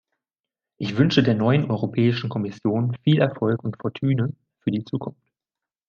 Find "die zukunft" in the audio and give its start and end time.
4.71-5.21